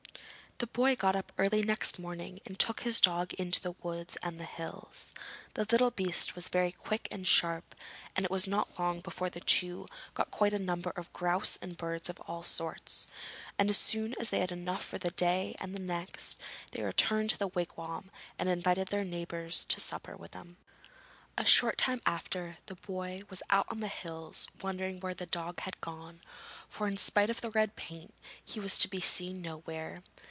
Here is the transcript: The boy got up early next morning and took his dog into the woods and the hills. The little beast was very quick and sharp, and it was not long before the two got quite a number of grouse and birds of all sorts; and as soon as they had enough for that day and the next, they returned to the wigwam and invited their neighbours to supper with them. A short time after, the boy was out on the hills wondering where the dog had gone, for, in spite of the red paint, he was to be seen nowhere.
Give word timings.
The 0.57 0.67
boy 0.67 0.95
got 0.95 1.15
up 1.15 1.31
early 1.39 1.63
next 1.63 1.97
morning 1.97 2.39
and 2.45 2.59
took 2.59 2.81
his 2.81 3.01
dog 3.01 3.33
into 3.33 3.59
the 3.59 3.71
woods 3.81 4.15
and 4.21 4.39
the 4.39 4.45
hills. 4.45 5.11
The 5.55 5.65
little 5.71 5.89
beast 5.89 6.35
was 6.35 6.49
very 6.49 6.71
quick 6.71 7.07
and 7.09 7.27
sharp, 7.27 7.73
and 8.15 8.23
it 8.23 8.29
was 8.29 8.45
not 8.45 8.77
long 8.77 8.99
before 9.01 9.31
the 9.31 9.39
two 9.39 9.87
got 10.13 10.29
quite 10.29 10.53
a 10.53 10.59
number 10.59 10.91
of 10.91 11.11
grouse 11.13 11.57
and 11.63 11.75
birds 11.77 12.09
of 12.09 12.19
all 12.27 12.43
sorts; 12.43 13.07
and 13.57 13.71
as 13.71 13.77
soon 13.79 14.13
as 14.19 14.29
they 14.29 14.37
had 14.39 14.51
enough 14.51 14.85
for 14.85 14.99
that 14.99 15.15
day 15.15 15.55
and 15.59 15.73
the 15.73 15.79
next, 15.79 16.37
they 16.73 16.83
returned 16.83 17.31
to 17.31 17.39
the 17.39 17.47
wigwam 17.49 18.11
and 18.37 18.47
invited 18.47 18.89
their 18.89 19.03
neighbours 19.03 19.65
to 19.65 19.81
supper 19.81 20.15
with 20.15 20.29
them. 20.29 20.57
A 21.39 21.43
short 21.43 21.79
time 21.79 22.03
after, 22.05 22.59
the 22.67 22.75
boy 22.75 23.23
was 23.31 23.41
out 23.49 23.65
on 23.69 23.79
the 23.79 23.87
hills 23.87 24.45
wondering 24.61 24.99
where 24.99 25.15
the 25.15 25.25
dog 25.25 25.61
had 25.61 25.81
gone, 25.81 26.21
for, 26.69 26.87
in 26.87 26.97
spite 26.97 27.31
of 27.31 27.41
the 27.41 27.49
red 27.49 27.75
paint, 27.75 28.13
he 28.45 28.59
was 28.59 28.77
to 28.77 28.87
be 28.87 29.01
seen 29.01 29.41
nowhere. 29.41 30.03